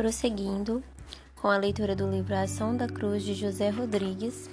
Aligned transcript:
Prosseguindo 0.00 0.82
com 1.36 1.48
a 1.48 1.58
leitura 1.58 1.94
do 1.94 2.10
livro 2.10 2.34
A 2.34 2.44
Ação 2.44 2.74
da 2.74 2.86
Cruz 2.86 3.22
de 3.22 3.34
José 3.34 3.68
Rodrigues, 3.68 4.48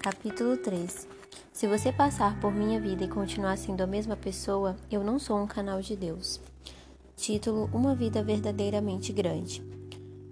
capítulo 0.00 0.56
3. 0.56 1.06
Se 1.52 1.68
você 1.68 1.92
passar 1.92 2.40
por 2.40 2.52
minha 2.52 2.80
vida 2.80 3.04
e 3.04 3.08
continuar 3.08 3.56
sendo 3.56 3.80
a 3.82 3.86
mesma 3.86 4.16
pessoa, 4.16 4.76
eu 4.90 5.04
não 5.04 5.20
sou 5.20 5.40
um 5.40 5.46
canal 5.46 5.80
de 5.80 5.94
Deus. 5.94 6.40
Título: 7.16 7.70
Uma 7.72 7.94
vida 7.94 8.24
verdadeiramente 8.24 9.12
grande. 9.12 9.62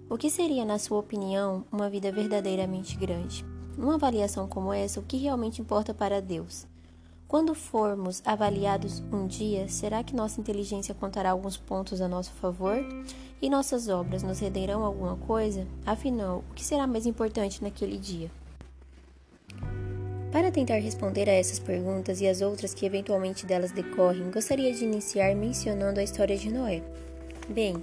O 0.09 0.17
que 0.17 0.29
seria, 0.29 0.65
na 0.65 0.77
sua 0.77 0.99
opinião, 0.99 1.63
uma 1.71 1.89
vida 1.89 2.11
verdadeiramente 2.11 2.97
grande? 2.97 3.45
Numa 3.77 3.95
avaliação 3.95 4.49
como 4.49 4.73
essa, 4.73 4.99
o 4.99 5.03
que 5.03 5.15
realmente 5.15 5.61
importa 5.61 5.93
para 5.93 6.21
Deus? 6.21 6.67
Quando 7.29 7.53
formos 7.53 8.23
avaliados 8.25 9.03
um 9.13 9.27
dia, 9.27 9.67
será 9.67 10.03
que 10.03 10.15
nossa 10.15 10.41
inteligência 10.41 10.95
contará 10.95 11.29
alguns 11.29 11.57
pontos 11.57 12.01
a 12.01 12.07
nosso 12.07 12.31
favor? 12.31 12.83
E 13.39 13.47
nossas 13.51 13.87
obras 13.87 14.23
nos 14.23 14.39
renderão 14.39 14.83
alguma 14.83 15.15
coisa? 15.15 15.67
Afinal, 15.85 16.43
o 16.49 16.53
que 16.55 16.65
será 16.65 16.87
mais 16.87 17.05
importante 17.05 17.61
naquele 17.61 17.99
dia? 17.99 18.31
Para 20.31 20.51
tentar 20.51 20.79
responder 20.79 21.29
a 21.29 21.33
essas 21.33 21.59
perguntas 21.59 22.19
e 22.19 22.27
as 22.27 22.41
outras 22.41 22.73
que 22.73 22.87
eventualmente 22.87 23.45
delas 23.45 23.71
decorrem, 23.71 24.31
gostaria 24.31 24.73
de 24.73 24.83
iniciar 24.83 25.35
mencionando 25.35 25.99
a 25.99 26.03
história 26.03 26.35
de 26.35 26.51
Noé. 26.51 26.81
Bem, 27.47 27.75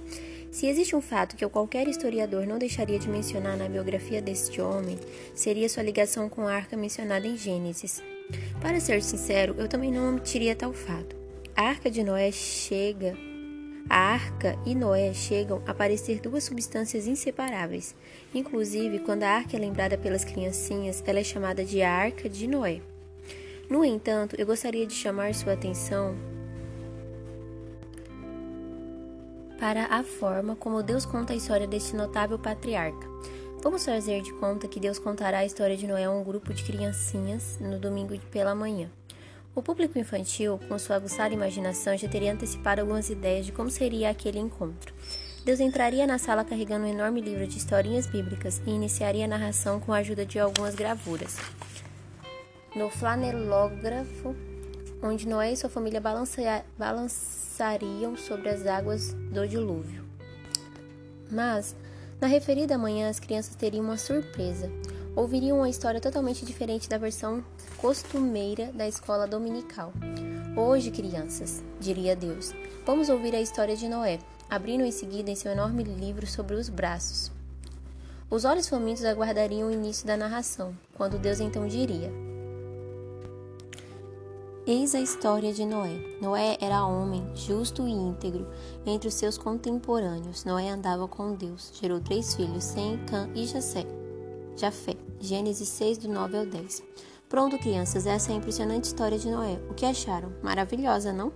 se 0.51 0.67
existe 0.67 0.93
um 0.93 1.01
fato 1.01 1.37
que 1.37 1.47
qualquer 1.47 1.87
historiador 1.87 2.45
não 2.45 2.59
deixaria 2.59 2.99
de 2.99 3.07
mencionar 3.07 3.55
na 3.55 3.69
biografia 3.69 4.21
deste 4.21 4.59
homem, 4.59 4.99
seria 5.33 5.69
sua 5.69 5.83
ligação 5.83 6.27
com 6.27 6.45
a 6.45 6.53
arca 6.53 6.75
mencionada 6.75 7.25
em 7.25 7.37
Gênesis. 7.37 8.03
Para 8.61 8.79
ser 8.79 9.01
sincero, 9.01 9.55
eu 9.57 9.67
também 9.67 9.91
não 9.91 10.09
omitiria 10.09 10.55
tal 10.55 10.73
fato. 10.73 11.15
A 11.55 11.63
arca 11.63 11.89
de 11.89 12.03
Noé 12.03 12.31
chega. 12.31 13.15
A 13.89 13.95
arca 13.95 14.57
e 14.65 14.75
Noé 14.75 15.13
chegam 15.13 15.61
a 15.65 15.73
parecer 15.73 16.19
duas 16.19 16.43
substâncias 16.43 17.07
inseparáveis. 17.07 17.95
Inclusive, 18.33 18.99
quando 18.99 19.23
a 19.23 19.29
arca 19.29 19.55
é 19.55 19.59
lembrada 19.59 19.97
pelas 19.97 20.25
criancinhas, 20.25 21.03
ela 21.05 21.19
é 21.19 21.23
chamada 21.23 21.63
de 21.63 21.81
Arca 21.81 22.27
de 22.27 22.47
Noé. 22.47 22.81
No 23.69 23.83
entanto, 23.83 24.35
eu 24.37 24.45
gostaria 24.45 24.85
de 24.85 24.93
chamar 24.93 25.33
sua 25.33 25.53
atenção 25.53 26.15
para 29.59 29.85
a 29.85 30.03
forma 30.03 30.55
como 30.55 30.83
Deus 30.83 31.05
conta 31.05 31.33
a 31.33 31.35
história 31.35 31.67
deste 31.67 31.95
notável 31.95 32.37
patriarca. 32.37 33.07
Vamos 33.61 33.83
fazer 33.83 34.21
de 34.21 34.31
conta 34.33 34.67
que 34.67 34.79
Deus 34.79 34.99
contará 34.99 35.39
a 35.39 35.45
história 35.45 35.75
de 35.75 35.87
Noé 35.87 36.05
a 36.05 36.11
um 36.11 36.23
grupo 36.23 36.53
de 36.53 36.63
criancinhas 36.63 37.57
no 37.59 37.79
domingo 37.79 38.17
pela 38.31 38.53
manhã. 38.53 38.89
O 39.55 39.63
público 39.63 39.97
infantil, 39.97 40.59
com 40.67 40.77
sua 40.77 40.97
aguçada 40.97 41.33
imaginação, 41.33 41.97
já 41.97 42.07
teria 42.07 42.31
antecipado 42.31 42.81
algumas 42.81 43.09
ideias 43.09 43.47
de 43.47 43.51
como 43.51 43.71
seria 43.71 44.11
aquele 44.11 44.37
encontro. 44.37 44.93
Deus 45.43 45.59
entraria 45.59 46.05
na 46.05 46.19
sala 46.19 46.45
carregando 46.45 46.85
um 46.85 46.89
enorme 46.89 47.19
livro 47.19 47.47
de 47.47 47.57
historinhas 47.57 48.05
bíblicas 48.05 48.61
e 48.65 48.69
iniciaria 48.69 49.25
a 49.25 49.27
narração 49.27 49.79
com 49.79 49.91
a 49.91 49.97
ajuda 49.97 50.23
de 50.23 50.39
algumas 50.39 50.75
gravuras. 50.75 51.37
No 52.75 52.91
flanelógrafo, 52.91 54.35
onde 55.01 55.27
Noé 55.27 55.53
e 55.53 55.57
sua 55.57 55.69
família 55.69 55.99
balançariam 56.77 58.15
sobre 58.15 58.49
as 58.49 58.67
águas 58.67 59.13
do 59.13 59.47
dilúvio. 59.47 60.05
Mas, 61.31 61.75
na 62.19 62.27
referida 62.27 62.77
manhã, 62.77 63.09
as 63.09 63.19
crianças 63.19 63.55
teriam 63.55 63.85
uma 63.85 63.97
surpresa. 63.97 64.71
Ouviriam 65.15 65.57
uma 65.57 65.69
história 65.69 66.01
totalmente 66.01 66.45
diferente 66.45 66.89
da 66.89 66.97
versão 66.97 67.43
costumeira 67.77 68.71
da 68.73 68.87
escola 68.87 69.27
dominical. 69.27 69.93
Hoje, 70.55 70.89
crianças, 70.89 71.63
diria 71.79 72.15
Deus, 72.15 72.53
vamos 72.85 73.09
ouvir 73.09 73.35
a 73.35 73.41
história 73.41 73.75
de 73.75 73.87
Noé, 73.87 74.17
abrindo 74.49 74.83
em 74.83 74.91
seguida 74.91 75.29
em 75.29 75.35
seu 75.35 75.51
enorme 75.51 75.83
livro 75.83 76.25
sobre 76.25 76.55
os 76.55 76.69
braços. 76.69 77.31
Os 78.29 78.45
olhos 78.45 78.67
famintos 78.67 79.05
aguardariam 79.05 79.69
o 79.69 79.71
início 79.71 80.05
da 80.05 80.17
narração, 80.17 80.75
quando 80.95 81.19
Deus 81.19 81.39
então 81.39 81.67
diria: 81.67 82.11
Eis 84.67 84.93
a 84.93 84.99
história 84.99 85.53
de 85.53 85.65
Noé. 85.65 85.97
Noé 86.21 86.57
era 86.59 86.85
homem, 86.85 87.25
justo 87.33 87.87
e 87.87 87.91
íntegro 87.91 88.45
entre 88.85 89.07
os 89.07 89.13
seus 89.13 89.37
contemporâneos. 89.37 90.43
Noé 90.43 90.67
andava 90.67 91.07
com 91.07 91.35
Deus. 91.35 91.71
Gerou 91.81 92.01
três 92.01 92.35
filhos, 92.35 92.65
Sem, 92.65 92.97
Cã 93.05 93.29
e 93.33 93.45
Jafé. 93.45 93.85
Jafé. 94.57 94.97
Gênesis 95.21 95.69
6, 95.69 95.99
do 95.99 96.09
9 96.09 96.39
ao 96.39 96.45
10. 96.45 96.83
Pronto, 97.29 97.57
crianças, 97.57 98.05
essa 98.05 98.29
é 98.29 98.35
a 98.35 98.37
impressionante 98.37 98.83
história 98.83 99.17
de 99.17 99.31
Noé. 99.31 99.57
O 99.69 99.73
que 99.73 99.85
acharam? 99.85 100.33
Maravilhosa, 100.43 101.13
não? 101.13 101.31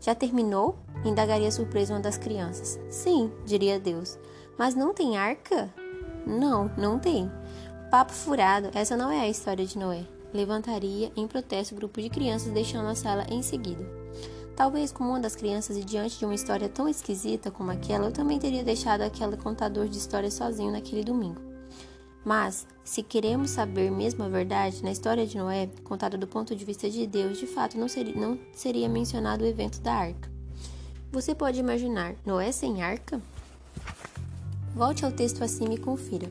Já 0.00 0.12
terminou? 0.12 0.76
Indagaria 1.04 1.52
surpresa 1.52 1.94
uma 1.94 2.00
das 2.00 2.18
crianças. 2.18 2.80
Sim, 2.90 3.30
diria 3.46 3.78
Deus. 3.78 4.18
Mas 4.58 4.74
não 4.74 4.92
tem 4.92 5.16
arca? 5.16 5.72
Não, 6.26 6.68
não 6.76 6.98
tem. 6.98 7.30
Papo 7.92 8.12
furado, 8.12 8.70
essa 8.74 8.96
não 8.96 9.08
é 9.08 9.20
a 9.20 9.28
história 9.28 9.64
de 9.64 9.78
Noé 9.78 10.17
levantaria 10.32 11.12
em 11.16 11.26
protesto 11.26 11.74
o 11.74 11.78
grupo 11.78 12.00
de 12.00 12.08
crianças, 12.08 12.52
deixando 12.52 12.88
a 12.88 12.94
sala 12.94 13.26
em 13.30 13.42
seguida. 13.42 13.84
Talvez, 14.54 14.90
como 14.90 15.10
uma 15.10 15.20
das 15.20 15.36
crianças 15.36 15.76
e 15.76 15.84
diante 15.84 16.18
de 16.18 16.24
uma 16.24 16.34
história 16.34 16.68
tão 16.68 16.88
esquisita 16.88 17.50
como 17.50 17.70
aquela, 17.70 18.06
eu 18.06 18.12
também 18.12 18.38
teria 18.38 18.64
deixado 18.64 19.02
aquele 19.02 19.36
contador 19.36 19.86
de 19.88 19.98
histórias 19.98 20.34
sozinho 20.34 20.72
naquele 20.72 21.04
domingo. 21.04 21.40
Mas, 22.24 22.66
se 22.82 23.02
queremos 23.02 23.50
saber 23.50 23.90
mesmo 23.90 24.24
a 24.24 24.28
verdade, 24.28 24.82
na 24.82 24.90
história 24.90 25.26
de 25.26 25.38
Noé, 25.38 25.68
contada 25.84 26.18
do 26.18 26.26
ponto 26.26 26.56
de 26.56 26.64
vista 26.64 26.90
de 26.90 27.06
Deus, 27.06 27.38
de 27.38 27.46
fato 27.46 27.78
não 27.78 27.88
seria, 27.88 28.14
não 28.14 28.38
seria 28.52 28.88
mencionado 28.88 29.44
o 29.44 29.46
evento 29.46 29.80
da 29.80 29.94
arca. 29.94 30.28
Você 31.12 31.34
pode 31.34 31.58
imaginar 31.58 32.16
Noé 32.26 32.52
sem 32.52 32.82
arca? 32.82 33.20
Volte 34.74 35.04
ao 35.04 35.12
texto 35.12 35.42
acima 35.42 35.74
e 35.74 35.78
confira. 35.78 36.28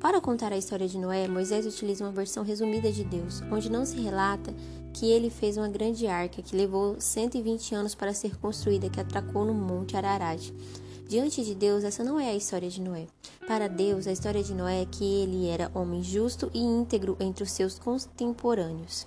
Para 0.00 0.20
contar 0.20 0.52
a 0.52 0.56
história 0.56 0.86
de 0.86 0.96
Noé, 0.96 1.26
Moisés 1.26 1.66
utiliza 1.66 2.04
uma 2.04 2.12
versão 2.12 2.44
resumida 2.44 2.90
de 2.92 3.02
Deus, 3.02 3.42
onde 3.50 3.68
não 3.68 3.84
se 3.84 3.96
relata 4.00 4.54
que 4.94 5.10
ele 5.10 5.28
fez 5.28 5.56
uma 5.56 5.68
grande 5.68 6.06
arca 6.06 6.40
que 6.40 6.54
levou 6.54 7.00
120 7.00 7.74
anos 7.74 7.96
para 7.96 8.14
ser 8.14 8.36
construída, 8.36 8.88
que 8.88 9.00
atracou 9.00 9.44
no 9.44 9.52
Monte 9.52 9.96
Ararat. 9.96 10.52
Diante 11.08 11.44
de 11.44 11.52
Deus, 11.52 11.82
essa 11.82 12.04
não 12.04 12.20
é 12.20 12.28
a 12.28 12.36
história 12.36 12.70
de 12.70 12.80
Noé. 12.80 13.08
Para 13.46 13.66
Deus, 13.66 14.06
a 14.06 14.12
história 14.12 14.42
de 14.42 14.54
Noé 14.54 14.82
é 14.82 14.86
que 14.86 15.04
ele 15.04 15.48
era 15.48 15.70
homem 15.74 16.00
justo 16.00 16.48
e 16.54 16.60
íntegro 16.60 17.16
entre 17.18 17.42
os 17.42 17.50
seus 17.50 17.76
contemporâneos. 17.76 19.04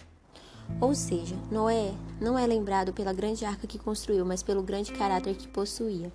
Ou 0.81 0.93
seja, 0.93 1.35
Noé 1.49 1.93
não 2.19 2.37
é 2.37 2.45
lembrado 2.45 2.91
pela 2.91 3.13
grande 3.13 3.45
arca 3.45 3.65
que 3.65 3.79
construiu, 3.79 4.25
mas 4.25 4.43
pelo 4.43 4.61
grande 4.61 4.91
caráter 4.91 5.35
que 5.35 5.47
possuía. 5.47 6.11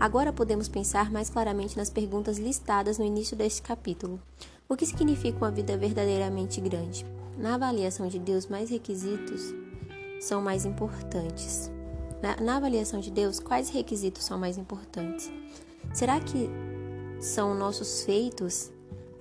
Agora 0.00 0.32
podemos 0.32 0.66
pensar 0.66 1.10
mais 1.12 1.28
claramente 1.28 1.76
nas 1.76 1.90
perguntas 1.90 2.38
listadas 2.38 2.96
no 2.96 3.04
início 3.04 3.36
deste 3.36 3.60
capítulo. 3.60 4.18
O 4.66 4.74
que 4.74 4.86
significa 4.86 5.36
uma 5.36 5.50
vida 5.50 5.76
verdadeiramente 5.76 6.58
grande? 6.58 7.04
Na 7.36 7.56
avaliação 7.56 8.08
de 8.08 8.18
Deus, 8.18 8.46
mais 8.46 8.70
requisitos 8.70 9.54
são 10.18 10.40
mais 10.40 10.64
importantes. 10.64 11.70
Na, 12.22 12.34
na 12.36 12.56
avaliação 12.56 12.98
de 12.98 13.10
Deus, 13.10 13.38
quais 13.38 13.68
requisitos 13.68 14.24
são 14.24 14.38
mais 14.38 14.56
importantes? 14.56 15.30
Será 15.92 16.18
que 16.18 16.48
são 17.20 17.54
nossos 17.54 18.02
feitos? 18.02 18.72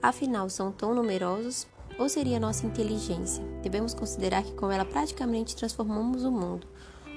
Afinal, 0.02 0.50
são 0.50 0.72
tão 0.72 0.96
numerosos? 0.96 1.68
Ou 1.98 2.08
seria 2.08 2.40
nossa 2.40 2.66
inteligência? 2.66 3.44
Devemos 3.62 3.94
considerar 3.94 4.44
que 4.44 4.54
com 4.54 4.72
ela 4.72 4.86
praticamente 4.86 5.58
transformamos 5.58 6.24
o 6.24 6.32
mundo. 6.32 6.66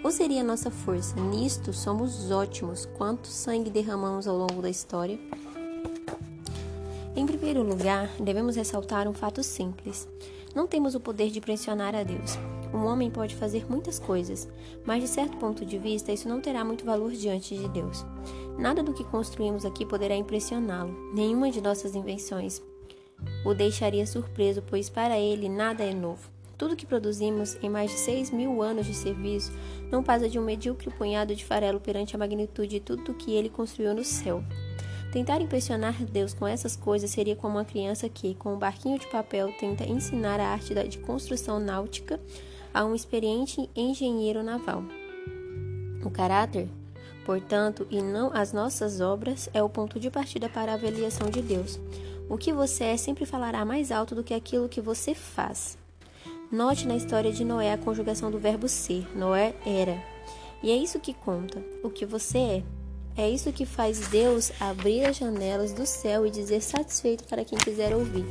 Ou 0.02 0.10
seria 0.10 0.42
nossa 0.42 0.70
força? 0.70 1.14
Nisto 1.20 1.72
somos 1.72 2.30
ótimos. 2.30 2.86
Quanto 2.96 3.28
sangue 3.28 3.70
derramamos 3.70 4.26
ao 4.26 4.36
longo 4.36 4.60
da 4.60 4.68
história? 4.68 5.18
Em 7.14 7.26
primeiro 7.26 7.62
lugar, 7.62 8.08
devemos 8.18 8.56
ressaltar 8.56 9.06
um 9.06 9.12
fato 9.12 9.42
simples. 9.42 10.08
Não 10.54 10.66
temos 10.66 10.94
o 10.94 11.00
poder 11.00 11.30
de 11.30 11.40
pressionar 11.40 11.94
a 11.94 12.02
Deus. 12.02 12.38
Um 12.74 12.84
homem 12.86 13.10
pode 13.10 13.36
fazer 13.36 13.70
muitas 13.70 13.98
coisas, 13.98 14.48
mas 14.84 15.02
de 15.02 15.08
certo 15.08 15.36
ponto 15.36 15.64
de 15.64 15.78
vista, 15.78 16.10
isso 16.10 16.28
não 16.28 16.40
terá 16.40 16.64
muito 16.64 16.84
valor 16.84 17.12
diante 17.12 17.56
de 17.56 17.68
Deus. 17.68 18.04
Nada 18.58 18.82
do 18.82 18.94
que 18.94 19.04
construímos 19.04 19.64
aqui 19.64 19.84
poderá 19.84 20.16
impressioná-lo, 20.16 21.12
nenhuma 21.14 21.50
de 21.50 21.60
nossas 21.60 21.94
invenções 21.94 22.62
o 23.44 23.54
deixaria 23.54 24.06
surpreso, 24.06 24.62
pois 24.62 24.88
para 24.88 25.18
ele 25.18 25.48
nada 25.48 25.84
é 25.84 25.94
novo. 25.94 26.31
Tudo 26.62 26.76
que 26.76 26.86
produzimos 26.86 27.58
em 27.60 27.68
mais 27.68 27.90
de 27.90 27.96
seis 27.96 28.30
mil 28.30 28.62
anos 28.62 28.86
de 28.86 28.94
serviço 28.94 29.50
não 29.90 30.00
passa 30.00 30.28
de 30.28 30.38
um 30.38 30.44
medíocre 30.44 30.90
punhado 30.90 31.34
de 31.34 31.44
farelo 31.44 31.80
perante 31.80 32.14
a 32.14 32.18
magnitude 32.20 32.68
de 32.68 32.78
tudo 32.78 33.14
que 33.14 33.32
ele 33.32 33.48
construiu 33.48 33.92
no 33.92 34.04
céu. 34.04 34.44
Tentar 35.10 35.40
impressionar 35.40 36.04
Deus 36.04 36.32
com 36.32 36.46
essas 36.46 36.76
coisas 36.76 37.10
seria 37.10 37.34
como 37.34 37.56
uma 37.56 37.64
criança 37.64 38.08
que, 38.08 38.36
com 38.36 38.54
um 38.54 38.58
barquinho 38.60 38.96
de 38.96 39.08
papel, 39.08 39.52
tenta 39.58 39.82
ensinar 39.82 40.38
a 40.38 40.50
arte 40.50 40.72
de 40.86 40.98
construção 40.98 41.58
náutica 41.58 42.20
a 42.72 42.84
um 42.84 42.94
experiente 42.94 43.68
engenheiro 43.74 44.40
naval. 44.40 44.84
O 46.04 46.10
caráter, 46.10 46.68
portanto, 47.26 47.88
e 47.90 48.00
não 48.00 48.30
as 48.32 48.52
nossas 48.52 49.00
obras, 49.00 49.50
é 49.52 49.60
o 49.60 49.68
ponto 49.68 49.98
de 49.98 50.12
partida 50.12 50.48
para 50.48 50.70
a 50.70 50.74
avaliação 50.76 51.28
de 51.28 51.42
Deus. 51.42 51.80
O 52.28 52.38
que 52.38 52.52
você 52.52 52.84
é 52.84 52.96
sempre 52.96 53.26
falará 53.26 53.64
mais 53.64 53.90
alto 53.90 54.14
do 54.14 54.22
que 54.22 54.32
aquilo 54.32 54.68
que 54.68 54.80
você 54.80 55.12
faz. 55.12 55.81
Note 56.52 56.86
na 56.86 56.94
história 56.94 57.32
de 57.32 57.46
Noé 57.46 57.72
a 57.72 57.78
conjugação 57.78 58.30
do 58.30 58.38
verbo 58.38 58.68
ser. 58.68 59.08
Noé 59.16 59.54
era. 59.64 59.98
E 60.62 60.70
é 60.70 60.76
isso 60.76 61.00
que 61.00 61.14
conta, 61.14 61.64
o 61.82 61.88
que 61.88 62.04
você 62.04 62.36
é. 62.36 62.62
É 63.16 63.30
isso 63.30 63.50
que 63.54 63.64
faz 63.64 64.08
Deus 64.08 64.52
abrir 64.60 65.06
as 65.06 65.16
janelas 65.16 65.72
do 65.72 65.86
céu 65.86 66.26
e 66.26 66.30
dizer 66.30 66.60
satisfeito 66.60 67.24
para 67.24 67.42
quem 67.42 67.56
quiser 67.56 67.96
ouvir: 67.96 68.26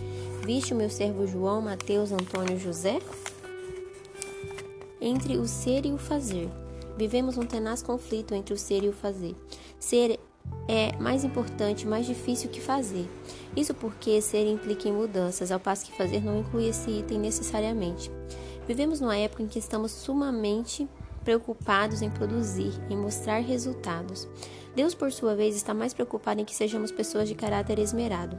Viste 0.45 0.71
o 0.71 0.77
meu 0.77 0.87
servo 0.87 1.25
João, 1.25 1.63
Mateus, 1.63 2.11
Antônio, 2.11 2.59
José? 2.59 2.99
Entre 5.01 5.37
o 5.37 5.47
ser 5.47 5.87
e 5.87 5.91
o 5.91 5.97
fazer. 5.97 6.47
Vivemos 6.95 7.39
um 7.39 7.45
tenaz 7.47 7.81
conflito 7.81 8.35
entre 8.35 8.53
o 8.53 8.57
ser 8.57 8.83
e 8.83 8.89
o 8.89 8.93
fazer. 8.93 9.35
Ser 9.79 10.19
é 10.67 10.95
mais 10.97 11.23
importante, 11.23 11.87
mais 11.87 12.05
difícil 12.05 12.51
que 12.51 12.61
fazer. 12.61 13.07
Isso 13.55 13.73
porque 13.73 14.21
ser 14.21 14.47
implica 14.47 14.87
em 14.87 14.93
mudanças, 14.93 15.51
ao 15.51 15.59
passo 15.59 15.85
que 15.85 15.97
fazer 15.97 16.23
não 16.23 16.39
inclui 16.39 16.67
esse 16.67 16.89
item 16.89 17.19
necessariamente. 17.19 18.11
Vivemos 18.67 19.01
numa 19.01 19.17
época 19.17 19.43
em 19.43 19.47
que 19.47 19.59
estamos 19.59 19.91
sumamente 19.91 20.87
preocupados 21.23 22.01
em 22.01 22.09
produzir, 22.09 22.73
em 22.89 22.97
mostrar 22.97 23.39
resultados. 23.39 24.27
Deus, 24.75 24.95
por 24.95 25.11
sua 25.11 25.35
vez, 25.35 25.55
está 25.55 25.73
mais 25.73 25.93
preocupado 25.93 26.41
em 26.41 26.45
que 26.45 26.55
sejamos 26.55 26.91
pessoas 26.91 27.27
de 27.27 27.35
caráter 27.35 27.77
esmerado. 27.79 28.37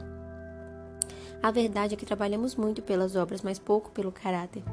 A 1.43 1.51
verdade 1.51 1.93
é 1.93 1.97
que 1.97 2.05
trabalhamos 2.05 2.55
muito 2.55 2.81
pelas 2.81 3.17
obras, 3.17 3.41
mas 3.41 3.59
pouco 3.59 3.91
pelo 3.91 4.13
caráter. 4.13 4.63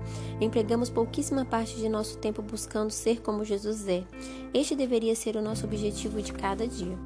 Empregamos 0.40 0.88
pouquíssima 0.88 1.44
parte 1.44 1.74
de 1.76 1.88
nosso 1.88 2.16
tempo 2.18 2.42
buscando 2.42 2.92
ser 2.92 3.20
como 3.20 3.44
Jesus 3.44 3.88
é. 3.88 4.04
Este 4.54 4.76
deveria 4.76 5.16
ser 5.16 5.34
o 5.34 5.42
nosso 5.42 5.66
objetivo 5.66 6.22
de 6.22 6.32
cada 6.32 6.66
dia. 6.68 6.96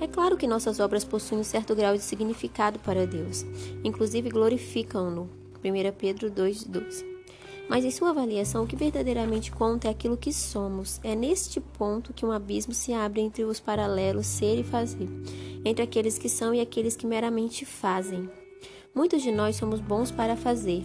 É 0.00 0.06
claro 0.06 0.36
que 0.36 0.46
nossas 0.46 0.80
obras 0.80 1.04
possuem 1.04 1.40
um 1.40 1.44
certo 1.44 1.74
grau 1.74 1.94
de 1.96 2.02
significado 2.02 2.78
para 2.78 3.06
Deus, 3.06 3.44
inclusive 3.82 4.30
glorificam-no. 4.30 5.28
1 5.64 5.92
Pedro 5.98 6.30
2,12 6.30 7.16
mas 7.68 7.84
em 7.84 7.90
sua 7.90 8.10
avaliação, 8.10 8.64
o 8.64 8.66
que 8.66 8.76
verdadeiramente 8.76 9.50
conta 9.50 9.88
é 9.88 9.90
aquilo 9.90 10.16
que 10.16 10.32
somos. 10.32 11.00
É 11.02 11.14
neste 11.14 11.60
ponto 11.60 12.12
que 12.12 12.24
um 12.24 12.30
abismo 12.30 12.72
se 12.72 12.92
abre 12.92 13.20
entre 13.20 13.44
os 13.44 13.58
paralelos 13.58 14.26
ser 14.26 14.58
e 14.60 14.64
fazer, 14.64 15.08
entre 15.64 15.82
aqueles 15.82 16.16
que 16.16 16.28
são 16.28 16.54
e 16.54 16.60
aqueles 16.60 16.96
que 16.96 17.06
meramente 17.06 17.64
fazem. 17.64 18.30
Muitos 18.94 19.22
de 19.22 19.32
nós 19.32 19.56
somos 19.56 19.80
bons 19.80 20.10
para 20.10 20.36
fazer. 20.36 20.84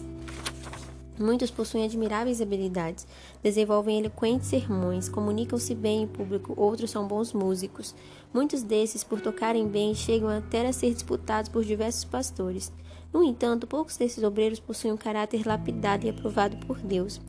Muitos 1.22 1.52
possuem 1.52 1.86
admiráveis 1.86 2.42
habilidades, 2.42 3.06
desenvolvem 3.44 4.00
eloquentes 4.00 4.48
sermões, 4.48 5.08
comunicam-se 5.08 5.76
bem 5.76 6.04
em 6.04 6.08
público, 6.08 6.54
outros 6.58 6.90
são 6.90 7.08
bons 7.08 7.32
músicos. 7.32 7.94
Muitos 8.34 8.64
desses, 8.64 9.04
por 9.04 9.22
tocarem 9.22 9.68
bem, 9.68 9.94
chegam 9.94 10.30
até 10.30 10.66
a 10.66 10.74
ser 10.74 10.92
disputados 10.94 11.50
por 11.50 11.64
diversos 11.64 12.04
pastores. 12.04 12.72
No 13.14 13.24
entanto, 13.24 13.68
poucos 13.68 13.98
desses 13.98 14.24
obreiros 14.24 14.60
possuem 14.60 14.94
um 14.94 14.98
caráter 14.98 15.46
lapidado 15.46 16.06
e 16.06 16.10
aprovado 16.10 16.58
por 16.66 16.80
Deus. 16.80 17.22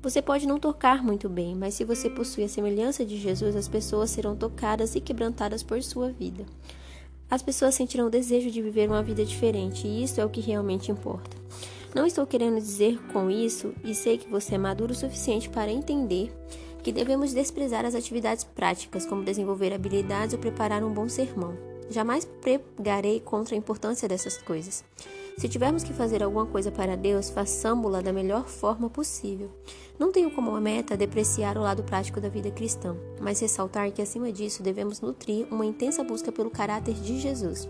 Você 0.00 0.22
pode 0.22 0.46
não 0.46 0.58
tocar 0.58 1.02
muito 1.02 1.28
bem, 1.28 1.54
mas 1.54 1.74
se 1.74 1.84
você 1.84 2.08
possui 2.08 2.44
a 2.44 2.48
semelhança 2.48 3.04
de 3.04 3.18
Jesus, 3.18 3.56
as 3.56 3.68
pessoas 3.68 4.10
serão 4.10 4.36
tocadas 4.36 4.94
e 4.94 5.00
quebrantadas 5.00 5.62
por 5.62 5.82
sua 5.82 6.10
vida. 6.10 6.46
As 7.28 7.42
pessoas 7.42 7.74
sentirão 7.74 8.06
o 8.06 8.10
desejo 8.10 8.50
de 8.50 8.62
viver 8.62 8.88
uma 8.88 9.02
vida 9.02 9.24
diferente, 9.24 9.86
e 9.86 10.04
isso 10.04 10.20
é 10.20 10.24
o 10.24 10.30
que 10.30 10.40
realmente 10.40 10.92
importa. 10.92 11.36
Não 11.94 12.04
estou 12.04 12.26
querendo 12.26 12.56
dizer 12.56 13.00
com 13.12 13.30
isso, 13.30 13.72
e 13.84 13.94
sei 13.94 14.18
que 14.18 14.28
você 14.28 14.56
é 14.56 14.58
maduro 14.58 14.92
o 14.92 14.96
suficiente 14.96 15.48
para 15.48 15.70
entender, 15.70 16.34
que 16.82 16.90
devemos 16.90 17.32
desprezar 17.32 17.84
as 17.84 17.94
atividades 17.94 18.42
práticas, 18.42 19.06
como 19.06 19.22
desenvolver 19.22 19.72
habilidades 19.72 20.34
ou 20.34 20.40
preparar 20.40 20.82
um 20.82 20.92
bom 20.92 21.08
sermão. 21.08 21.56
Jamais 21.88 22.24
pregarei 22.24 23.20
contra 23.20 23.54
a 23.54 23.58
importância 23.58 24.08
dessas 24.08 24.36
coisas. 24.38 24.82
Se 25.38 25.48
tivermos 25.48 25.84
que 25.84 25.92
fazer 25.92 26.22
alguma 26.22 26.46
coisa 26.46 26.70
para 26.70 26.96
Deus, 26.96 27.30
façamo-la 27.30 28.00
da 28.00 28.12
melhor 28.12 28.46
forma 28.46 28.90
possível. 28.90 29.50
Não 29.98 30.10
tenho 30.10 30.30
como 30.30 30.50
meta 30.60 30.96
depreciar 30.96 31.56
o 31.56 31.62
lado 31.62 31.84
prático 31.84 32.20
da 32.20 32.28
vida 32.28 32.50
cristã, 32.50 32.96
mas 33.20 33.40
ressaltar 33.40 33.92
que 33.92 34.02
acima 34.02 34.32
disso 34.32 34.62
devemos 34.62 35.00
nutrir 35.00 35.46
uma 35.50 35.66
intensa 35.66 36.02
busca 36.02 36.32
pelo 36.32 36.50
caráter 36.50 36.94
de 36.94 37.20
Jesus. 37.20 37.68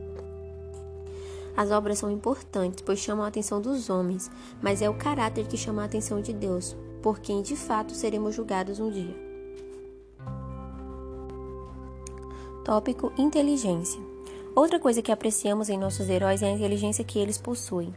As 1.56 1.70
obras 1.70 1.98
são 1.98 2.10
importantes, 2.10 2.82
pois 2.84 2.98
chamam 2.98 3.24
a 3.24 3.28
atenção 3.28 3.60
dos 3.60 3.88
homens, 3.88 4.30
mas 4.60 4.82
é 4.82 4.88
o 4.88 4.94
caráter 4.94 5.46
que 5.46 5.56
chama 5.56 5.82
a 5.82 5.84
atenção 5.84 6.20
de 6.20 6.32
Deus, 6.32 6.76
por 7.02 7.20
quem 7.20 7.42
de 7.42 7.54
fato 7.54 7.94
seremos 7.94 8.34
julgados 8.34 8.80
um 8.80 8.90
dia. 8.90 9.14
Tópico: 12.64 13.12
Inteligência. 13.18 14.13
Outra 14.54 14.78
coisa 14.78 15.02
que 15.02 15.10
apreciamos 15.10 15.68
em 15.68 15.76
nossos 15.76 16.08
heróis 16.08 16.40
é 16.40 16.46
a 16.46 16.52
inteligência 16.52 17.02
que 17.02 17.18
eles 17.18 17.36
possuem. 17.36 17.92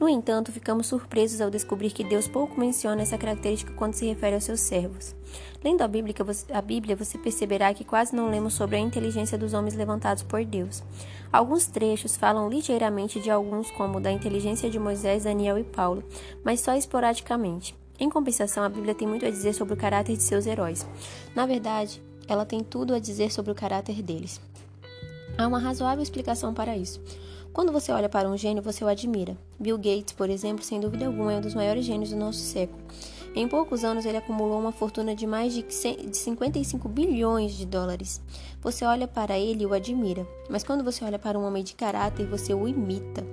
No 0.00 0.08
entanto, 0.08 0.50
ficamos 0.50 0.86
surpresos 0.86 1.38
ao 1.38 1.50
descobrir 1.50 1.90
que 1.90 2.02
Deus 2.02 2.26
pouco 2.26 2.58
menciona 2.58 3.02
essa 3.02 3.18
característica 3.18 3.74
quando 3.74 3.92
se 3.92 4.06
refere 4.06 4.34
aos 4.34 4.44
seus 4.44 4.60
servos. 4.60 5.14
Lendo 5.62 5.82
a 5.82 5.88
Bíblia, 5.88 6.14
você, 6.24 6.50
a 6.50 6.62
Bíblia, 6.62 6.96
você 6.96 7.18
perceberá 7.18 7.74
que 7.74 7.84
quase 7.84 8.16
não 8.16 8.30
lemos 8.30 8.54
sobre 8.54 8.76
a 8.76 8.80
inteligência 8.80 9.36
dos 9.36 9.52
homens 9.52 9.74
levantados 9.74 10.22
por 10.22 10.42
Deus. 10.46 10.82
Alguns 11.30 11.66
trechos 11.66 12.16
falam 12.16 12.48
ligeiramente 12.48 13.20
de 13.20 13.30
alguns, 13.30 13.70
como 13.72 14.00
da 14.00 14.10
inteligência 14.10 14.70
de 14.70 14.78
Moisés, 14.78 15.24
Daniel 15.24 15.58
e 15.58 15.64
Paulo, 15.64 16.02
mas 16.42 16.60
só 16.60 16.74
esporadicamente. 16.74 17.76
Em 18.00 18.08
compensação, 18.08 18.64
a 18.64 18.68
Bíblia 18.70 18.94
tem 18.94 19.06
muito 19.06 19.26
a 19.26 19.30
dizer 19.30 19.52
sobre 19.52 19.74
o 19.74 19.76
caráter 19.76 20.16
de 20.16 20.22
seus 20.22 20.46
heróis. 20.46 20.86
Na 21.34 21.44
verdade, 21.44 22.02
ela 22.26 22.46
tem 22.46 22.60
tudo 22.60 22.94
a 22.94 22.98
dizer 22.98 23.30
sobre 23.30 23.52
o 23.52 23.54
caráter 23.54 24.00
deles. 24.00 24.40
Há 25.38 25.46
uma 25.46 25.60
razoável 25.60 26.02
explicação 26.02 26.52
para 26.52 26.76
isso. 26.76 27.00
Quando 27.52 27.70
você 27.70 27.92
olha 27.92 28.08
para 28.08 28.28
um 28.28 28.36
gênio, 28.36 28.60
você 28.60 28.82
o 28.82 28.88
admira. 28.88 29.38
Bill 29.58 29.78
Gates, 29.78 30.12
por 30.12 30.28
exemplo, 30.28 30.64
sem 30.64 30.80
dúvida 30.80 31.06
alguma, 31.06 31.32
é 31.32 31.36
um 31.36 31.40
dos 31.40 31.54
maiores 31.54 31.84
gênios 31.84 32.10
do 32.10 32.16
nosso 32.16 32.40
século. 32.40 32.82
Em 33.36 33.46
poucos 33.46 33.84
anos, 33.84 34.04
ele 34.04 34.16
acumulou 34.16 34.58
uma 34.58 34.72
fortuna 34.72 35.14
de 35.14 35.28
mais 35.28 35.54
de 35.54 35.64
55 35.70 36.88
bilhões 36.88 37.52
de 37.52 37.64
dólares. 37.64 38.20
Você 38.60 38.84
olha 38.84 39.06
para 39.06 39.38
ele 39.38 39.62
e 39.62 39.66
o 39.66 39.74
admira, 39.74 40.26
mas 40.50 40.64
quando 40.64 40.82
você 40.82 41.04
olha 41.04 41.20
para 41.20 41.38
um 41.38 41.46
homem 41.46 41.62
de 41.62 41.76
caráter, 41.76 42.26
você 42.26 42.52
o 42.52 42.66
imita. 42.66 43.24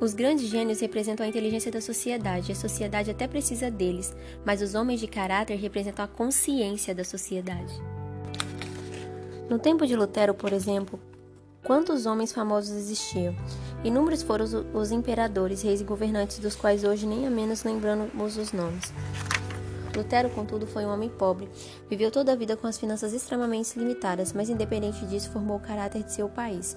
Os 0.00 0.14
grandes 0.14 0.46
gênios 0.46 0.78
representam 0.78 1.26
a 1.26 1.28
inteligência 1.28 1.72
da 1.72 1.80
sociedade. 1.80 2.52
A 2.52 2.54
sociedade 2.54 3.10
até 3.10 3.26
precisa 3.26 3.68
deles, 3.68 4.14
mas 4.46 4.62
os 4.62 4.76
homens 4.76 5.00
de 5.00 5.08
caráter 5.08 5.56
representam 5.56 6.04
a 6.04 6.08
consciência 6.08 6.94
da 6.94 7.02
sociedade. 7.02 7.97
No 9.48 9.58
tempo 9.58 9.86
de 9.86 9.96
Lutero, 9.96 10.34
por 10.34 10.52
exemplo, 10.52 11.00
quantos 11.64 12.04
homens 12.04 12.32
famosos 12.32 12.76
existiam? 12.76 13.34
Inúmeros 13.82 14.22
foram 14.22 14.44
os, 14.74 14.90
imperadores, 14.90 15.62
reis 15.62 15.80
e 15.80 15.84
governantes 15.84 16.38
dos 16.38 16.54
quais 16.54 16.84
hoje 16.84 17.06
nem 17.06 17.26
a 17.26 17.30
menos 17.30 17.64
lembramos 17.64 18.36
os 18.36 18.52
nomes. 18.52 18.92
Lutero, 19.98 20.30
contudo, 20.30 20.64
foi 20.64 20.86
um 20.86 20.92
homem 20.92 21.08
pobre. 21.08 21.48
Viveu 21.90 22.10
toda 22.10 22.32
a 22.32 22.36
vida 22.36 22.56
com 22.56 22.68
as 22.68 22.78
finanças 22.78 23.12
extremamente 23.12 23.76
limitadas, 23.76 24.32
mas 24.32 24.48
independente 24.48 25.04
disso, 25.06 25.30
formou 25.30 25.56
o 25.56 25.60
caráter 25.60 26.04
de 26.04 26.12
seu 26.12 26.28
país. 26.28 26.76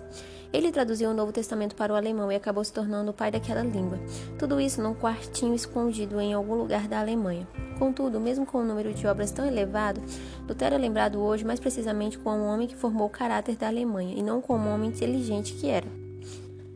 Ele 0.52 0.72
traduziu 0.72 1.12
o 1.12 1.14
Novo 1.14 1.32
Testamento 1.32 1.76
para 1.76 1.94
o 1.94 1.96
alemão 1.96 2.32
e 2.32 2.36
acabou 2.36 2.64
se 2.64 2.74
tornando 2.74 3.12
o 3.12 3.14
pai 3.14 3.32
daquela 3.32 3.62
língua. 3.62 4.00
Tudo 4.40 4.60
isso 4.60 4.82
num 4.82 4.96
quartinho 4.96 5.54
escondido 5.54 6.20
em 6.20 6.34
algum 6.34 6.56
lugar 6.56 6.88
da 6.88 7.00
Alemanha. 7.00 7.48
Contudo, 7.78 8.20
mesmo 8.20 8.46
com 8.46 8.58
o 8.58 8.62
um 8.62 8.66
número 8.66 8.92
de 8.94 9.06
obras 9.06 9.32
tão 9.32 9.46
elevado, 9.46 10.02
Lutero 10.48 10.76
é 10.76 10.78
lembrado 10.78 11.20
hoje 11.20 11.46
mais 11.46 11.60
precisamente 11.60 12.18
como 12.18 12.44
um 12.44 12.48
homem 12.48 12.68
que 12.68 12.76
formou 12.76 13.06
o 13.06 13.10
caráter 13.10 13.56
da 13.56 13.68
Alemanha 13.68 14.18
e 14.18 14.24
não 14.24 14.42
como 14.42 14.68
um 14.68 14.74
homem 14.74 14.90
inteligente 14.90 15.54
que 15.54 15.70
era. 15.70 16.01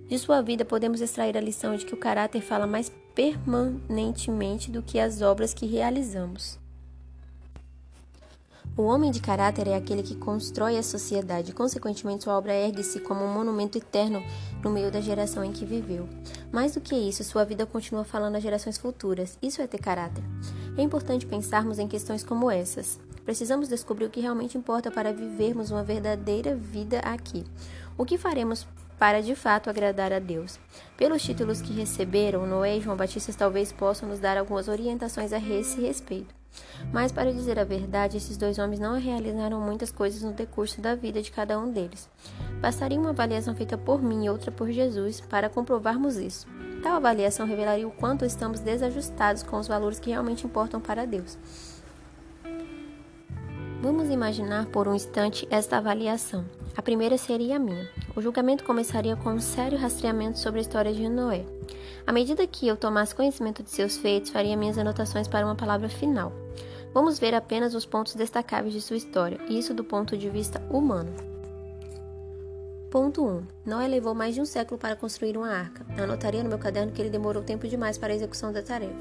De 0.08 0.20
sua 0.20 0.42
vida, 0.42 0.64
podemos 0.64 1.02
extrair 1.02 1.36
a 1.36 1.42
lição 1.42 1.76
de 1.76 1.86
que 1.86 1.94
o 1.94 1.98
caráter 1.98 2.42
fala 2.42 2.68
mais 2.68 2.92
permanentemente 3.16 4.70
do 4.70 4.84
que 4.84 5.00
as 5.00 5.22
obras 5.22 5.54
que 5.54 5.66
realizamos. 5.66 6.60
O 8.78 8.84
homem 8.84 9.10
de 9.10 9.22
caráter 9.22 9.70
é 9.70 9.76
aquele 9.76 10.04
que 10.04 10.16
constrói 10.16 10.78
a 10.78 10.84
sociedade, 10.84 11.54
consequentemente, 11.54 12.26
sua 12.26 12.38
obra 12.38 12.54
ergue-se 12.54 13.00
como 13.00 13.24
um 13.24 13.34
monumento 13.34 13.78
eterno 13.78 14.22
no 14.62 14.70
meio 14.70 14.92
da 14.92 15.00
geração 15.00 15.46
em 15.46 15.54
que 15.54 15.66
viveu. 15.66 16.10
Mais 16.52 16.74
do 16.74 16.82
que 16.82 16.94
isso, 16.94 17.24
sua 17.24 17.46
vida 17.46 17.66
continua 17.66 18.04
falando 18.04 18.36
às 18.36 18.44
gerações 18.44 18.78
futuras. 18.78 19.40
Isso 19.42 19.62
é 19.62 19.68
ter 19.68 19.80
caráter. 19.80 20.24
É 20.78 20.82
importante 20.82 21.26
pensarmos 21.26 21.80
em 21.80 21.88
questões 21.88 22.22
como 22.22 22.52
essas. 22.52 23.00
Precisamos 23.24 23.70
descobrir 23.70 24.06
o 24.06 24.10
que 24.10 24.20
realmente 24.20 24.58
importa 24.58 24.92
para 24.92 25.14
vivermos 25.14 25.72
uma 25.72 25.82
verdadeira 25.82 26.54
vida 26.54 27.00
aqui. 27.00 27.46
O 27.98 28.04
que 28.04 28.18
faremos 28.18 28.68
para 28.98 29.22
de 29.22 29.36
fato 29.36 29.70
agradar 29.70 30.12
a 30.14 30.20
Deus? 30.20 30.60
Pelos 30.98 31.22
títulos 31.22 31.62
que 31.62 31.74
receberam, 31.74 32.46
Noé 32.46 32.78
e 32.78 32.82
João 32.82 32.98
Batista 32.98 33.34
talvez 33.34 33.72
possam 33.72 34.10
nos 34.10 34.20
dar 34.20 34.38
algumas 34.38 34.68
orientações 34.68 35.34
a 35.34 35.38
esse 35.38 35.82
respeito. 35.82 36.34
Mas, 36.92 37.12
para 37.12 37.34
dizer 37.34 37.60
a 37.60 37.64
verdade, 37.64 38.18
esses 38.18 38.38
dois 38.38 38.58
homens 38.58 38.80
não 38.80 39.00
realizaram 39.00 39.60
muitas 39.60 39.92
coisas 39.92 40.22
no 40.22 40.32
decurso 40.32 40.82
da 40.82 40.96
vida 40.96 41.22
de 41.22 41.32
cada 41.32 41.60
um 41.60 41.72
deles. 41.72 42.10
Bastaria 42.62 43.00
uma 43.00 43.10
avaliação 43.10 43.56
feita 43.56 43.78
por 43.78 44.02
mim 44.02 44.26
e 44.26 44.30
outra 44.30 44.52
por 44.52 44.72
Jesus 44.72 45.20
para 45.20 45.50
comprovarmos 45.50 46.18
isso. 46.18 46.48
Tal 46.82 46.96
avaliação 46.96 47.46
revelaria 47.46 47.88
o 47.88 47.92
quanto 47.92 48.26
estamos 48.26 48.60
desajustados 48.60 49.44
com 49.44 49.58
os 49.58 49.68
valores 49.68 50.00
que 50.00 50.12
realmente 50.12 50.46
importam 50.46 50.80
para 50.80 51.06
Deus. 51.06 51.38
Vamos 53.82 54.10
imaginar 54.10 54.66
por 54.68 54.88
um 54.88 54.96
instante 54.96 55.48
esta 55.52 55.78
avaliação. 55.78 56.46
A 56.76 56.82
primeira 56.82 57.18
seria 57.18 57.58
a 57.58 57.60
minha. 57.60 57.90
O 58.16 58.22
julgamento 58.22 58.64
começaria 58.64 59.16
com 59.16 59.30
um 59.30 59.40
sério 59.40 59.78
rastreamento 59.78 60.40
sobre 60.40 60.60
a 60.60 60.62
história 60.62 60.94
de 60.94 61.08
Noé. 61.08 61.46
À 62.08 62.12
medida 62.12 62.48
que 62.48 62.68
eu 62.68 62.78
tomasse 62.78 63.14
conhecimento 63.14 63.62
de 63.62 63.70
seus 63.70 63.98
feitos, 63.98 64.32
faria 64.32 64.58
minhas 64.58 64.78
anotações 64.78 65.28
para 65.28 65.46
uma 65.46 65.56
palavra 65.56 65.90
final. 65.90 66.32
Vamos 66.94 67.20
ver 67.20 67.36
apenas 67.36 67.76
os 67.76 67.86
pontos 67.86 68.16
destacáveis 68.16 68.74
de 68.74 68.82
sua 68.82 68.98
história, 68.98 69.40
isso 69.50 69.74
do 69.74 69.84
ponto 69.84 70.18
de 70.18 70.30
vista 70.30 70.62
humano. 70.70 71.14
Ponto 72.90 73.26
1. 73.26 73.44
Noé 73.66 73.88
levou 73.88 74.16
mais 74.16 74.34
de 74.34 74.40
um 74.40 74.46
século 74.46 74.80
para 74.80 74.96
construir 74.96 75.36
uma 75.36 75.50
arca. 75.50 75.86
Anotaria 76.02 76.42
no 76.42 76.48
meu 76.48 76.58
caderno 76.58 76.94
que 76.94 77.02
ele 77.02 77.10
demorou 77.10 77.44
tempo 77.44 77.68
demais 77.68 77.98
para 77.98 78.14
a 78.14 78.16
execução 78.16 78.54
da 78.54 78.62
tarefa. 78.62 78.96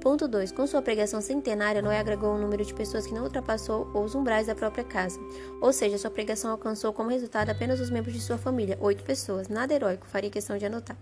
Ponto 0.00 0.26
2. 0.26 0.50
Com 0.52 0.66
sua 0.66 0.80
pregação 0.80 1.20
centenária, 1.20 1.82
Noé 1.82 1.98
agregou 1.98 2.34
um 2.34 2.38
número 2.38 2.64
de 2.64 2.72
pessoas 2.72 3.06
que 3.06 3.12
não 3.12 3.24
ultrapassou 3.24 3.86
os 3.92 4.14
umbrais 4.14 4.46
da 4.46 4.54
própria 4.54 4.82
casa. 4.82 5.20
Ou 5.60 5.74
seja, 5.74 5.98
sua 5.98 6.10
pregação 6.10 6.50
alcançou 6.50 6.90
como 6.90 7.10
resultado 7.10 7.50
apenas 7.50 7.78
os 7.80 7.90
membros 7.90 8.14
de 8.14 8.20
sua 8.20 8.38
família, 8.38 8.78
oito 8.80 9.04
pessoas. 9.04 9.48
Nada 9.48 9.74
heróico, 9.74 10.06
faria 10.06 10.30
questão 10.30 10.56
de 10.56 10.64
anotar. 10.64 10.96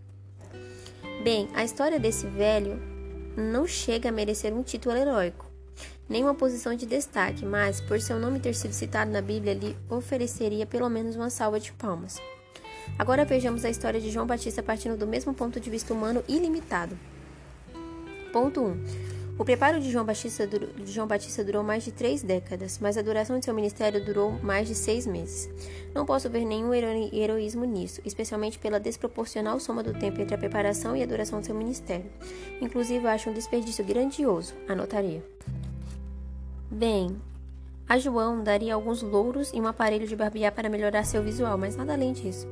Bem, 1.23 1.49
a 1.55 1.63
história 1.63 2.01
desse 2.01 2.27
velho 2.27 2.81
não 3.37 3.69
chega 3.69 4.09
a 4.09 4.13
merecer 4.13 4.53
um 4.53 4.65
título 4.65 4.97
heróico, 4.97 5.47
nem 6.09 6.25
uma 6.25 6.35
posição 6.35 6.75
de 6.75 6.85
destaque, 6.85 7.45
mas, 7.45 7.81
por 7.81 8.01
seu 8.01 8.19
nome 8.19 8.41
ter 8.41 8.55
sido 8.55 8.73
citado 8.73 9.13
na 9.13 9.21
Bíblia, 9.21 9.55
lhe 9.55 9.77
ofereceria 9.89 10.67
pelo 10.67 10.89
menos 10.89 11.15
uma 11.15 11.31
salva 11.31 11.61
de 11.61 11.71
palmas. 11.71 12.21
Agora 12.99 13.25
vejamos 13.25 13.65
a 13.65 13.71
história 13.71 14.01
de 14.01 14.11
João 14.11 14.27
Batista 14.27 14.61
partindo 14.61 14.97
do 14.97 15.07
mesmo 15.07 15.33
ponto 15.33 15.61
de 15.61 15.71
vista 15.71 15.95
humano 15.95 16.25
ilimitado. 16.27 16.99
Ponto 18.33 18.61
1. 18.61 19.09
O 19.39 19.45
preparo 19.45 19.79
de 19.79 19.89
João, 19.89 20.05
Batista, 20.05 20.49
de 20.49 20.93
João 20.93 21.07
Batista 21.07 21.45
durou 21.45 21.63
mais 21.63 21.85
de 21.85 21.93
três 21.93 22.25
décadas, 22.25 22.81
mas 22.81 22.99
a 22.99 23.03
duração 23.03 23.39
de 23.39 23.45
seu 23.45 23.55
ministério 23.55 24.05
durou 24.05 24.33
mais 24.43 24.67
de 24.67 24.75
seis 24.75 25.07
meses. 25.07 25.49
Não 25.95 26.05
posso 26.05 26.29
ver 26.29 26.45
nenhum 26.45 26.75
hero 26.75 26.89
heroísmo 27.15 27.65
nisso, 27.65 28.01
especialmente 28.05 28.59
pela 28.59 28.81
desproporcional 28.81 29.61
soma 29.61 29.81
do 29.81 29.93
tempo 29.93 30.21
entre 30.21 30.35
a 30.35 30.39
preparação 30.39 30.97
e 30.97 31.05
a 31.05 31.07
duração 31.07 31.39
de 31.39 31.47
seu 31.47 31.55
ministério. 31.55 32.11
Inclusive, 32.61 33.07
acho 33.07 33.31
um 33.31 33.33
desperdício 33.33 33.85
grandioso, 33.85 34.55
anotaria. 34.67 35.25
Bem, 36.69 37.17
a 37.89 37.97
João 37.97 38.43
daria 38.43 38.75
alguns 38.75 39.03
louros 39.03 39.53
e 39.55 39.61
um 39.61 39.69
aparelho 39.69 40.07
de 40.09 40.17
barbear 40.17 40.53
para 40.53 40.69
melhorar 40.69 41.05
seu 41.05 41.23
visual, 41.23 41.57
mas 41.57 41.77
nada 41.77 41.93
além 41.93 42.13
disso. 42.13 42.49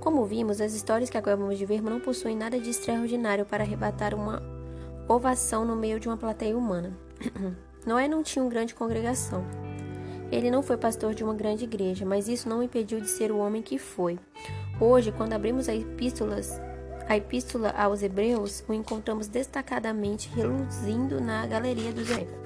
Como 0.00 0.26
vimos, 0.26 0.60
as 0.60 0.74
histórias 0.74 1.08
que 1.08 1.16
acabamos 1.16 1.56
de 1.56 1.64
ver 1.64 1.80
não 1.80 2.00
possuem 2.00 2.36
nada 2.36 2.58
de 2.58 2.70
extraordinário 2.70 3.46
para 3.46 3.62
arrebatar 3.62 4.14
uma 4.14 4.42
ovação 5.08 5.64
no 5.64 5.76
meio 5.76 6.00
de 6.00 6.08
uma 6.08 6.16
plateia 6.16 6.56
humana. 6.56 6.92
Noé 7.86 8.08
não 8.08 8.22
tinha 8.22 8.42
uma 8.42 8.50
grande 8.50 8.74
congregação. 8.74 9.44
Ele 10.32 10.50
não 10.50 10.62
foi 10.62 10.76
pastor 10.76 11.14
de 11.14 11.22
uma 11.22 11.34
grande 11.34 11.64
igreja, 11.64 12.04
mas 12.06 12.28
isso 12.28 12.48
não 12.48 12.60
o 12.60 12.62
impediu 12.62 13.00
de 13.00 13.08
ser 13.08 13.30
o 13.30 13.38
homem 13.38 13.62
que 13.62 13.78
foi. 13.78 14.18
Hoje, 14.80 15.12
quando 15.12 15.34
abrimos 15.34 15.68
a 15.68 15.74
epístolas, 15.74 16.60
a 17.06 17.16
epístola 17.16 17.70
aos 17.70 18.02
Hebreus, 18.02 18.64
o 18.66 18.72
encontramos 18.72 19.28
destacadamente 19.28 20.28
reluzindo 20.30 21.20
na 21.20 21.46
galeria 21.46 21.92
dos 21.92 22.10
Hebreus. 22.10 22.44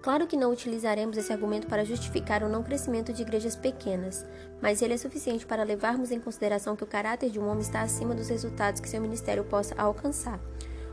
Claro 0.00 0.26
que 0.26 0.36
não 0.36 0.52
utilizaremos 0.52 1.16
esse 1.16 1.32
argumento 1.32 1.66
para 1.66 1.84
justificar 1.84 2.42
o 2.42 2.48
não 2.48 2.62
crescimento 2.62 3.12
de 3.12 3.22
igrejas 3.22 3.56
pequenas, 3.56 4.24
mas 4.62 4.80
ele 4.80 4.94
é 4.94 4.96
suficiente 4.96 5.44
para 5.44 5.64
levarmos 5.64 6.10
em 6.10 6.20
consideração 6.20 6.76
que 6.76 6.84
o 6.84 6.86
caráter 6.86 7.30
de 7.30 7.38
um 7.38 7.48
homem 7.48 7.62
está 7.62 7.82
acima 7.82 8.14
dos 8.14 8.28
resultados 8.28 8.80
que 8.80 8.88
seu 8.88 9.00
ministério 9.00 9.44
possa 9.44 9.74
alcançar. 9.76 10.38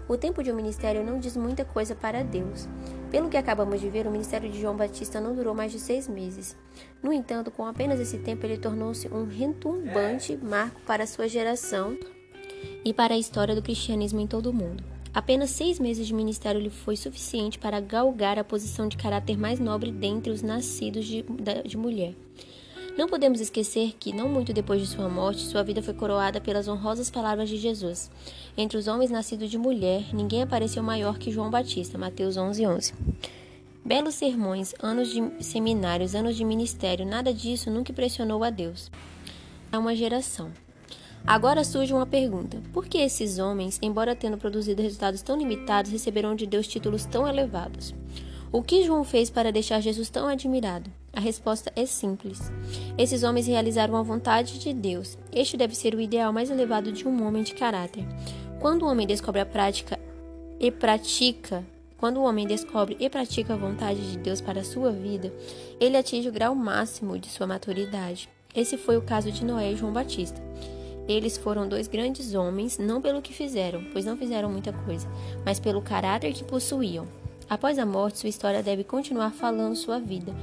O 0.07 0.15
tempo 0.15 0.43
de 0.43 0.51
um 0.51 0.55
ministério 0.55 1.03
não 1.03 1.19
diz 1.19 1.35
muita 1.35 1.65
coisa 1.65 1.95
para 1.95 2.23
Deus. 2.23 2.67
Pelo 3.09 3.29
que 3.29 3.37
acabamos 3.37 3.81
de 3.81 3.89
ver, 3.89 4.05
o 4.05 4.11
ministério 4.11 4.49
de 4.49 4.61
João 4.61 4.75
Batista 4.75 5.19
não 5.19 5.33
durou 5.33 5.55
mais 5.55 5.71
de 5.71 5.79
seis 5.79 6.07
meses. 6.07 6.55
No 7.01 7.11
entanto, 7.11 7.49
com 7.49 7.65
apenas 7.65 7.99
esse 7.99 8.19
tempo, 8.19 8.45
ele 8.45 8.57
tornou-se 8.57 9.07
um 9.07 9.25
retumbante 9.25 10.37
marco 10.37 10.79
para 10.81 11.07
sua 11.07 11.27
geração 11.27 11.97
e 12.83 12.93
para 12.93 13.15
a 13.15 13.17
história 13.17 13.55
do 13.55 13.63
cristianismo 13.63 14.19
em 14.19 14.27
todo 14.27 14.47
o 14.47 14.53
mundo. 14.53 14.83
Apenas 15.11 15.49
seis 15.49 15.79
meses 15.79 16.05
de 16.05 16.13
ministério 16.13 16.59
lhe 16.59 16.69
foi 16.69 16.97
suficiente 16.97 17.57
para 17.57 17.79
galgar 17.79 18.37
a 18.37 18.43
posição 18.43 18.87
de 18.87 18.97
caráter 18.97 19.37
mais 19.37 19.59
nobre 19.59 19.91
dentre 19.91 20.31
os 20.31 20.41
nascidos 20.41 21.05
de, 21.05 21.25
de 21.65 21.77
mulher. 21.77 22.13
Não 22.97 23.09
podemos 23.09 23.41
esquecer 23.41 23.93
que, 23.99 24.13
não 24.13 24.29
muito 24.29 24.53
depois 24.53 24.79
de 24.79 24.87
sua 24.87 25.09
morte, 25.09 25.41
sua 25.41 25.63
vida 25.63 25.81
foi 25.81 25.93
coroada 25.93 26.39
pelas 26.39 26.69
honrosas 26.69 27.09
palavras 27.09 27.49
de 27.49 27.57
Jesus. 27.57 28.09
Entre 28.57 28.77
os 28.77 28.87
homens 28.87 29.11
nascidos 29.11 29.51
de 29.51 29.57
mulher, 29.57 30.13
ninguém 30.13 30.41
apareceu 30.41 30.81
maior 30.81 31.17
que 31.17 31.29
João 31.29 31.49
Batista. 31.49 31.97
Mateus 31.97 32.37
11, 32.37 32.65
11. 32.65 32.93
Belos 33.83 34.15
sermões, 34.15 34.73
anos 34.81 35.09
de 35.09 35.43
seminários, 35.43 36.15
anos 36.15 36.37
de 36.37 36.45
ministério, 36.45 37.05
nada 37.05 37.33
disso 37.33 37.69
nunca 37.69 37.91
impressionou 37.91 38.45
a 38.45 38.49
Deus. 38.49 38.89
É 39.73 39.77
uma 39.77 39.93
geração. 39.93 40.51
Agora 41.27 41.65
surge 41.65 41.93
uma 41.93 42.05
pergunta: 42.05 42.61
por 42.71 42.85
que 42.85 42.99
esses 42.99 43.39
homens, 43.39 43.77
embora 43.81 44.15
tendo 44.15 44.37
produzido 44.37 44.81
resultados 44.81 45.21
tão 45.21 45.37
limitados, 45.37 45.91
receberam 45.91 46.33
de 46.33 46.45
Deus 46.45 46.65
títulos 46.65 47.03
tão 47.05 47.27
elevados? 47.27 47.93
O 48.53 48.63
que 48.63 48.85
João 48.85 49.03
fez 49.03 49.29
para 49.29 49.51
deixar 49.51 49.81
Jesus 49.81 50.09
tão 50.09 50.29
admirado? 50.29 50.89
A 51.15 51.19
resposta 51.21 51.71
é 51.77 51.85
simples. 51.85 52.51
Esses 52.97 53.23
homens 53.23 53.47
realizaram 53.47 53.95
a 53.95 54.03
vontade 54.03 54.59
de 54.59 54.73
Deus. 54.73 55.17
Este 55.31 55.55
deve 55.55 55.73
ser 55.73 55.95
o 55.95 56.01
ideal 56.01 56.33
mais 56.33 56.51
elevado 56.51 56.91
de 56.91 57.07
um 57.07 57.25
homem 57.25 57.41
de 57.41 57.55
caráter. 57.55 58.05
Quando 58.59 58.83
o 58.83 58.87
homem 58.87 59.07
descobre 59.07 59.39
a 59.39 59.45
prática 59.45 59.97
e 60.59 60.69
pratica, 60.69 61.63
quando 61.97 62.17
o 62.17 62.23
homem 62.23 62.45
descobre 62.45 62.97
e 62.99 63.09
pratica 63.09 63.53
a 63.53 63.57
vontade 63.57 64.11
de 64.11 64.17
Deus 64.17 64.41
para 64.41 64.59
a 64.59 64.65
sua 64.65 64.91
vida, 64.91 65.33
ele 65.79 65.95
atinge 65.95 66.27
o 66.27 66.33
grau 66.33 66.53
máximo 66.53 67.17
de 67.17 67.29
sua 67.29 67.47
maturidade. 67.47 68.27
Esse 68.53 68.75
foi 68.75 68.97
o 68.97 69.01
caso 69.01 69.31
de 69.31 69.45
Noé 69.45 69.71
e 69.71 69.77
João 69.77 69.93
Batista. 69.93 70.41
Eles 71.07 71.37
foram 71.37 71.67
dois 71.67 71.87
grandes 71.87 72.33
homens, 72.33 72.77
não 72.77 73.01
pelo 73.01 73.21
que 73.21 73.33
fizeram, 73.33 73.85
pois 73.93 74.03
não 74.03 74.17
fizeram 74.17 74.49
muita 74.49 74.73
coisa, 74.73 75.07
mas 75.45 75.59
pelo 75.59 75.81
caráter 75.81 76.33
que 76.33 76.43
possuíam. 76.43 77.07
Após 77.49 77.77
a 77.77 77.85
morte, 77.85 78.19
sua 78.19 78.29
história 78.29 78.63
deve 78.63 78.83
continuar 78.83 79.31
falando 79.31 79.75
sua 79.75 79.99
vida, 79.99 80.33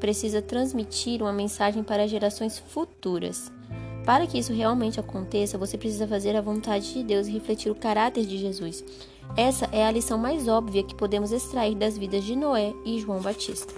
precisa 0.00 0.42
transmitir 0.42 1.22
uma 1.22 1.32
mensagem 1.32 1.82
para 1.82 2.06
gerações 2.06 2.58
futuras. 2.58 3.52
Para 4.04 4.26
que 4.26 4.38
isso 4.38 4.52
realmente 4.52 5.00
aconteça, 5.00 5.58
você 5.58 5.76
precisa 5.76 6.06
fazer 6.06 6.36
a 6.36 6.40
vontade 6.40 6.92
de 6.92 7.02
Deus 7.02 7.26
e 7.26 7.32
refletir 7.32 7.70
o 7.70 7.74
caráter 7.74 8.24
de 8.24 8.38
Jesus. 8.38 8.84
Essa 9.36 9.68
é 9.72 9.84
a 9.84 9.90
lição 9.90 10.16
mais 10.16 10.46
óbvia 10.46 10.84
que 10.84 10.94
podemos 10.94 11.32
extrair 11.32 11.74
das 11.74 11.98
vidas 11.98 12.22
de 12.22 12.36
Noé 12.36 12.72
e 12.84 13.00
João 13.00 13.20
Batista. 13.20 13.74